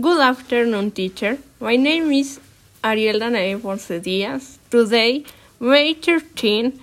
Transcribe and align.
Good 0.00 0.20
afternoon, 0.20 0.92
teacher. 0.92 1.36
My 1.60 1.76
name 1.76 2.10
is 2.12 2.40
Ariel 2.82 3.18
Danae 3.18 3.56
Ponce 3.56 4.00
Diaz. 4.00 4.58
Today, 4.70 5.24
May 5.58 5.92
13, 5.92 6.80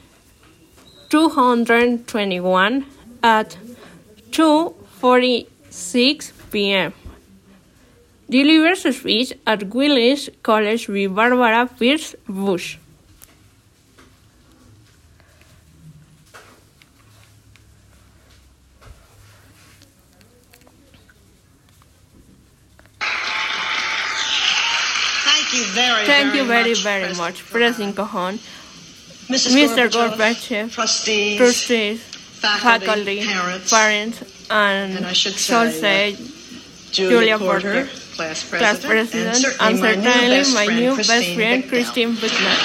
221 1.10 2.86
at 3.24 3.58
2.46 4.30 6.32
p.m. 6.52 6.94
Delivers 8.30 8.86
a 8.86 8.94
speech 8.94 9.34
at 9.48 9.64
Wellesley 9.74 10.36
College 10.44 10.88
with 10.88 11.16
Barbara 11.16 11.68
Pierce 11.80 12.14
Bush. 12.28 12.78
Thank 25.47 25.47
you 25.58 25.64
very, 25.74 26.06
Thank 26.06 26.34
very 26.34 26.38
you 26.38 26.46
very, 26.46 26.70
much, 26.70 26.84
very 26.84 27.02
President 27.04 27.18
much, 27.18 27.50
President 27.50 27.96
Keohane, 27.96 28.38
Mr. 29.28 29.90
Gorbachev, 29.90 30.72
trustees, 30.72 31.38
trustees, 31.38 32.02
faculty, 32.02 32.86
faculty, 32.86 33.26
parents, 33.26 33.70
parents, 33.72 34.48
and, 34.50 34.98
and 34.98 35.06
I 35.06 35.14
should 35.14 35.34
say, 35.34 36.16
Julia, 36.92 37.10
Julia 37.12 37.38
Porter, 37.40 37.86
Porter, 37.86 37.90
class 38.16 38.44
president, 38.50 38.82
class 38.82 38.86
president, 38.86 39.28
and 39.28 39.38
certainly, 39.38 39.70
and 39.70 39.82
my, 39.82 39.96
new 39.96 40.38
best 40.38 40.54
my 40.54 40.66
friend, 40.66 40.80
new 40.80 40.94
Christine 40.96 41.22
best 41.22 41.36
friend, 41.36 41.64
Bicknell. 41.64 41.70
Christine 41.70 42.16
Bicknell. 42.16 42.58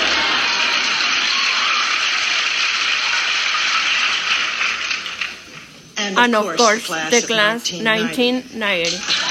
And, 5.98 6.18
And 6.18 6.34
of 6.34 6.56
course, 6.56 6.82
the 6.82 6.86
class, 6.88 7.10
the 7.10 7.18
of 7.18 7.26
class 7.26 7.72
1990. 7.72 8.96
1990. 8.96 9.21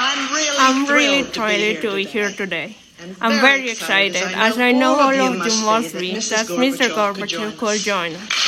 I'm 0.00 0.32
really, 0.32 0.56
I'm 0.58 0.86
really 0.86 1.22
thrilled 1.24 1.82
to 1.82 1.96
be 1.96 2.04
here 2.04 2.30
today. 2.30 2.76
I'm 3.20 3.40
very 3.40 3.70
excited, 3.70 4.22
as 4.34 4.58
I 4.58 4.72
know 4.72 4.98
all 4.98 5.10
of 5.10 5.34
you 5.34 5.64
must 5.64 5.98
be 5.98 6.14
that 6.14 6.46
Mr. 6.46 6.88
Gorbachev 6.90 7.58
could 7.58 7.80
join 7.80 8.14
us. 8.14 8.47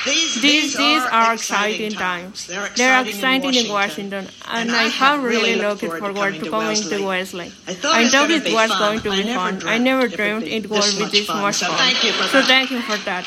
Us. 0.00 0.04
These, 0.04 0.40
These 0.40 0.76
days 0.76 1.02
are 1.12 1.34
exciting 1.34 1.92
times. 1.92 2.46
They're 2.46 2.66
exciting 3.04 3.54
in 3.54 3.68
Washington, 3.70 4.28
and 4.48 4.70
I 4.72 4.84
have 4.88 5.22
really 5.22 5.56
looked 5.56 5.82
forward 5.82 6.34
to 6.40 6.50
coming 6.50 6.76
to 6.82 7.02
Wellesley. 7.04 7.52
I 7.66 7.74
thought 7.74 7.94
I 7.94 8.02
it 8.02 8.10
thought 8.10 8.28
was 8.28 8.36
it 8.36 8.44
gonna 8.44 8.44
be 8.44 8.54
was 8.54 8.70
fun. 8.70 8.78
going 8.80 9.00
to 9.02 9.10
I 9.10 9.22
be 9.22 9.34
fun. 9.34 9.68
I 9.68 9.78
never 9.78 10.08
dreamed 10.08 10.42
it 10.44 10.70
would 10.70 10.96
be 10.98 11.04
this 11.06 11.28
much 11.28 11.60
fun. 11.62 11.76
thank 11.76 12.02
you 12.04 12.12
for 12.12 12.24
So 12.28 12.42
thank 12.42 12.70
you 12.70 12.80
for 12.80 12.96
that. 13.04 13.26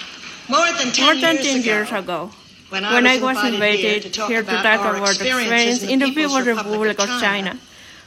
More 0.49 0.65
than 0.73 0.91
10, 0.91 1.05
More 1.05 1.15
than 1.15 1.35
years, 1.35 1.45
10 1.47 1.59
ago, 1.61 1.65
years 1.71 1.91
ago, 1.91 2.31
when 2.69 2.83
when 2.83 3.07
I 3.07 3.19
was 3.19 3.37
invited 3.43 3.53
invited 3.53 4.03
here 4.27 4.43
to 4.43 4.61
talk 4.63 4.63
about 4.65 4.95
the 4.97 5.03
experience 5.11 5.83
in 5.83 5.99
the 5.99 6.07
People's 6.11 6.45
Republic 6.47 6.99
of 6.99 7.07
China, 7.21 7.57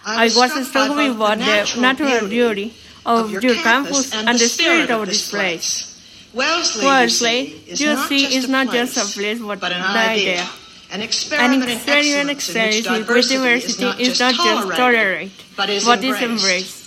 I 0.05 0.25
was 0.25 0.69
struck 0.69 0.89
by 0.91 1.11
what 1.11 1.39
the 1.39 1.81
natural 1.81 2.29
beauty 2.29 2.75
of 3.07 3.31
your 3.33 3.55
campus 3.55 4.13
and 4.13 4.39
the 4.39 4.49
spirit 4.49 4.91
of 4.91 5.07
this 5.07 5.31
place. 5.31 5.96
Wellesley, 6.37 6.85
Wellesley, 6.85 7.39
you 7.65 7.97
see, 7.97 8.37
is 8.37 8.47
not 8.47 8.71
just 8.71 8.97
a 8.99 9.07
place, 9.19 9.41
but 9.41 9.59
but 9.59 9.73
an 9.73 9.81
an 9.81 9.97
idea. 9.97 10.33
idea. 10.33 10.49
An 10.93 11.01
An 11.01 11.03
experiment 11.03 11.63
in 11.65 11.71
experiment 11.71 12.29
in 12.29 12.31
excellence 12.31 12.77
which 12.77 12.87
in 12.87 13.07
which 13.07 13.29
diversity 13.29 13.89
is 14.05 14.21
not 14.21 14.35
just 14.35 14.69
tolerated, 14.77 15.33
but 15.57 15.71
is 15.71 15.89
embraced. 15.89 16.23
embraced. 16.23 16.83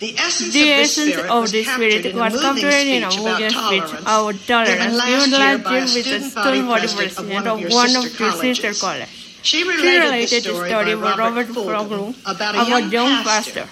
The 0.00 0.18
essence 0.18 0.52
The 0.54 0.60
of 0.60 0.76
this 0.76 0.98
essence 0.98 1.12
spirit 1.12 1.30
of 1.30 1.52
captured 1.52 1.66
spirit 1.66 2.06
in 2.06 2.14
a 2.16 2.18
was 2.18 2.40
captured 2.40 2.88
in 2.96 3.02
a 3.04 3.08
about 3.08 3.40
moving 3.40 3.50
speech 3.50 3.52
tolerance, 3.52 4.00
about 4.00 4.34
tolerance 4.46 4.80
given 4.80 4.96
last 4.96 5.28
year 5.28 5.52
a 5.52 5.58
with 5.58 5.64
the 5.64 5.86
student 5.86 6.34
body 6.34 6.62
president 6.62 7.18
of 7.18 7.28
one 7.30 7.46
of 7.46 7.60
your 7.60 8.32
sister 8.32 8.72
colleges. 8.74 9.08
She 9.42 9.62
related, 9.62 10.44
the 10.44 10.52
the 10.52 10.66
story 10.66 10.94
by 10.96 11.14
Robert 11.16 11.48
Fulghum 11.48 12.16
about 12.24 12.54
a 12.56 12.80
young, 12.88 13.22
pastor, 13.22 13.66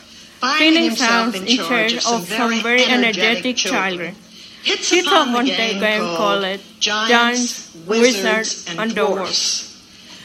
finding 0.44 0.84
himself 0.84 1.34
in 1.34 1.56
charge 1.56 1.96
of 2.04 2.28
some 2.28 2.60
very, 2.60 2.84
energetic 2.84 3.56
children. 3.56 4.14
children. 4.14 4.31
Hits 4.62 4.90
He 4.90 5.00
upon 5.00 5.30
upon 5.30 5.44
the 5.44 5.50
the 5.50 5.56
game 5.56 5.80
game 5.80 6.00
called 6.00 6.44
Giants, 6.80 7.74
Wizards, 7.86 8.64
and 8.68 8.78
and 8.80 8.94
Dwarfs. 8.94 9.68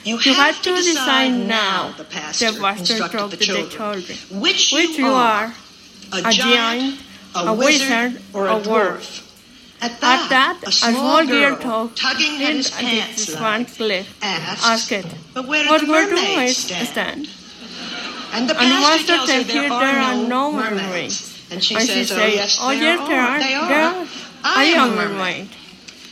You, 0.03 0.17
You 0.23 0.33
have 0.33 0.55
had 0.55 0.63
to 0.63 0.75
decide 0.75 1.33
now, 1.33 1.91
the 1.91 2.03
the 2.03 2.03
pastor, 2.05 2.51
pastor 2.53 2.93
instructed 2.93 3.17
told 3.17 3.31
the 3.31 3.37
the 3.37 3.45
children, 3.45 3.69
children, 3.69 4.17
which, 4.41 4.71
which 4.71 4.97
you 4.97 5.05
you 5.05 5.07
are, 5.07 5.53
a, 6.13 6.21
giant, 6.31 6.99
a, 7.35 7.39
a 7.39 7.53
wizard, 7.53 8.21
or 8.33 8.47
a, 8.47 8.59
dwarf. 8.59 9.23
At 9.81 9.99
that, 10.01 10.23
At 10.23 10.29
that, 10.29 10.57
a 10.65 10.71
small, 10.71 11.25
girl, 11.25 11.55
girl 11.55 11.89
tugging 11.95 12.41
at 12.43 12.55
his 12.55 12.69
pants 12.71 13.27
leg, 13.29 13.37
pants 13.37 13.79
leg, 13.79 14.05
asked, 14.21 14.65
asked, 14.65 15.15
but 15.33 15.47
where 15.47 15.67
What 15.67 15.81
the 15.81 15.87
were 15.87 16.07
mermaids 16.09 16.57
stand? 16.57 16.87
stand? 16.87 17.29
And 18.31 18.49
the 18.49 18.55
And 18.59 18.71
the 18.71 18.77
pastor 18.77 18.79
master 18.81 19.17
tells 19.17 19.29
her 19.31 19.43
there 19.43 19.71
are 19.71 19.79
there 19.79 19.99
are 19.99 20.15
no 20.15 20.23
no 20.27 20.51
mermaids. 20.51 20.81
mermaids. 20.81 21.26
And 21.50 21.63
she 21.63 21.75
And 21.75 21.84
she 21.84 22.03
says, 22.03 22.12
oh 22.12 22.16
says, 22.16 22.34
yes, 22.35 22.58
Oh, 22.62 22.69
there 22.69 22.81
yes, 22.81 23.00
are. 23.00 23.08
there 23.08 23.22
oh, 23.22 23.28
are. 23.28 23.40
They 23.40 23.53
are. 23.53 23.68
There 23.69 24.08
I 24.44 24.53
I 24.56 24.63
am 24.66 24.91
a 24.91 24.96
mermaid. 24.96 25.09
mermaid. 25.12 25.50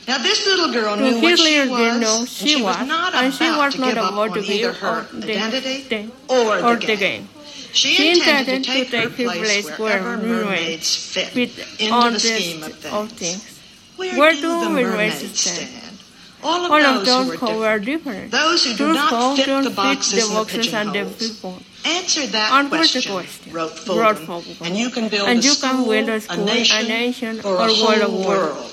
Now 0.07 0.17
this 0.19 0.45
little 0.45 0.71
girl 0.71 0.95
To 0.95 1.01
knew 1.01 1.21
what 1.21 1.39
she 1.39 1.59
was, 1.67 1.99
know 1.99 2.17
and 2.19 2.27
she 2.29 2.47
she 2.47 2.55
was 2.61 2.77
was, 2.77 2.87
not 2.87 3.13
and 3.15 3.33
she 3.33 3.45
about 3.47 3.57
was 3.65 3.73
to 3.75 3.81
not 3.81 3.87
give 3.89 3.97
up 3.97 4.13
about 4.13 4.37
on 4.37 4.43
either 4.43 4.73
her 4.73 5.07
identity 5.15 6.11
or, 6.29 6.59
or 6.63 6.75
the 6.75 6.85
game. 6.85 6.97
game. 6.99 7.27
She, 7.73 7.93
She 7.95 8.11
intended, 8.11 8.55
intended 8.55 8.85
to 8.85 8.91
take, 8.91 9.03
her 9.17 9.33
place 9.33 9.69
wherever 9.77 10.17
mermaids 10.17 10.95
fit 10.95 11.27
Fit 11.29 11.57
into 11.79 11.93
on 11.93 12.13
the 12.13 12.19
scheme 12.19 12.63
of 12.63 12.73
things. 12.73 12.93
of 12.93 13.11
things. 13.11 13.59
Where, 13.97 14.17
Where 14.19 14.31
do, 14.33 14.41
do 14.41 14.59
the 14.63 14.69
mermaids 14.69 15.15
stand? 15.37 15.69
stand? 15.69 15.97
All 16.43 16.65
of 16.65 16.71
All 16.71 16.79
those, 16.79 16.99
of 16.99 17.05
those 17.05 17.39
who 17.39 17.47
who 17.47 17.63
are 17.63 17.73
were 17.73 17.79
different. 17.79 18.29
different. 18.29 18.31
Those 18.31 18.63
who 18.65 18.71
do 18.75 18.85
Those 18.85 18.95
not 18.95 19.35
fit 19.37 19.63
the 19.63 19.69
boxes, 19.71 20.13
the 20.13 20.21
and 20.21 20.31
the 20.31 20.35
boxes 20.35 20.73
and 20.73 20.89
the 20.93 21.03
pigeonholes. 21.05 21.63
Answer 21.85 22.25
that 22.27 22.51
Answer 22.51 22.69
question, 22.69 23.11
question, 23.13 23.53
wrote 23.53 23.87
wrote 23.87 24.17
Fulghum, 24.17 24.25
Fulghum. 24.25 24.65
and 24.65 24.75
you 24.75 24.89
can 24.89 25.07
build 25.07 25.29
And 25.29 25.39
a 25.39 25.43
you 25.43 25.51
school, 25.53 25.85
can 25.85 26.05
build 26.05 26.09
a 26.09 26.33
a 26.33 26.37
nation, 26.37 26.85
a 26.85 26.87
nation, 26.89 27.41
or 27.45 27.57
a 27.61 27.67
whole 27.67 28.09
world 28.09 28.25
world. 28.25 28.71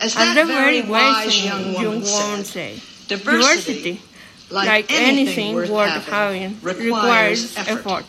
As 0.00 0.16
And 0.16 0.36
that 0.36 0.46
the 0.46 0.46
very 0.46 0.80
wise 0.80 1.44
young 1.44 1.74
woman 1.74 2.02
said, 2.02 2.46
say, 2.46 2.80
diversity, 3.08 4.00
like, 4.48 4.66
like 4.66 4.86
anything 4.90 5.54
worth 5.54 6.08
having, 6.08 6.56
requires 6.62 7.54
effort. 7.58 8.06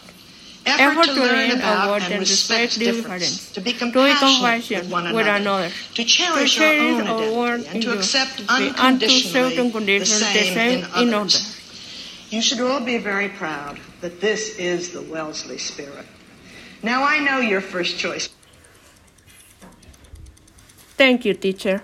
Effort 0.65 1.05
to 1.07 1.13
learn 1.13 1.51
about 1.51 2.01
and 2.03 2.19
respect 2.19 2.79
difference, 2.79 3.51
to 3.51 3.59
be 3.59 3.73
to 3.73 3.79
be 3.79 3.79
compassionate 3.79 4.19
compassionate 4.19 4.83
with 4.83 4.91
one 4.91 5.13
with 5.13 5.27
another, 5.27 5.41
another, 5.41 5.69
to 5.69 5.93
to 5.95 6.05
cherish 6.05 6.59
our 6.59 6.71
cherish 6.71 6.79
our 6.79 7.17
own 7.19 7.59
identity, 7.59 7.67
and 7.73 7.83
to 7.83 7.91
accept 7.97 8.39
and 8.39 8.47
to 8.47 8.81
unconditionally 8.81 9.49
certain 9.49 9.67
the 9.67 9.71
conditions 9.73 10.19
the 10.19 10.25
same 10.25 10.57
in 10.57 10.77
in 11.01 11.13
others. 11.13 11.35
others. 11.35 11.57
You 12.29 12.41
should 12.41 12.61
all 12.61 12.79
be 12.79 12.97
very 12.97 13.27
proud 13.27 13.79
that 14.01 14.19
this 14.19 14.57
is 14.57 14.91
the 14.91 15.01
Wellesley 15.03 15.57
spirit. 15.57 16.05
Now 16.83 17.03
I 17.03 17.19
know 17.19 17.39
your 17.39 17.61
first 17.61 17.97
choice. 17.97 18.29
Thank 20.97 21.25
you, 21.25 21.33
teacher. 21.33 21.83